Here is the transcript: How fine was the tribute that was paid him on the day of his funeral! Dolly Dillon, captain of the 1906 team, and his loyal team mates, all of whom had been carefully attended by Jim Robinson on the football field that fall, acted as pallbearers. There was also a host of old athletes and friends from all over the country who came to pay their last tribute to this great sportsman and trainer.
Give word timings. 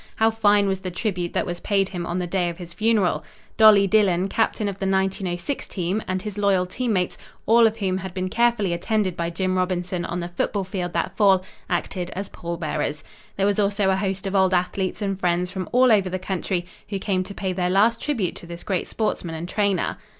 How 0.15 0.31
fine 0.31 0.67
was 0.67 0.79
the 0.79 0.89
tribute 0.89 1.33
that 1.33 1.45
was 1.45 1.59
paid 1.59 1.89
him 1.89 2.07
on 2.07 2.17
the 2.17 2.25
day 2.25 2.49
of 2.49 2.57
his 2.57 2.73
funeral! 2.73 3.23
Dolly 3.55 3.85
Dillon, 3.85 4.29
captain 4.29 4.67
of 4.67 4.79
the 4.79 4.87
1906 4.87 5.67
team, 5.67 6.01
and 6.07 6.23
his 6.23 6.39
loyal 6.39 6.65
team 6.65 6.93
mates, 6.93 7.19
all 7.45 7.67
of 7.67 7.77
whom 7.77 7.99
had 7.99 8.11
been 8.11 8.27
carefully 8.27 8.73
attended 8.73 9.15
by 9.15 9.29
Jim 9.29 9.55
Robinson 9.59 10.03
on 10.05 10.19
the 10.19 10.29
football 10.29 10.63
field 10.63 10.93
that 10.93 11.15
fall, 11.15 11.45
acted 11.69 12.09
as 12.15 12.29
pallbearers. 12.29 13.03
There 13.37 13.45
was 13.45 13.59
also 13.59 13.91
a 13.91 13.95
host 13.95 14.25
of 14.25 14.33
old 14.35 14.55
athletes 14.55 15.03
and 15.03 15.19
friends 15.19 15.51
from 15.51 15.69
all 15.71 15.91
over 15.91 16.09
the 16.09 16.17
country 16.17 16.65
who 16.89 16.97
came 16.97 17.21
to 17.25 17.35
pay 17.35 17.53
their 17.53 17.69
last 17.69 18.01
tribute 18.01 18.33
to 18.37 18.47
this 18.47 18.63
great 18.63 18.87
sportsman 18.87 19.35
and 19.35 19.47
trainer. 19.47 19.97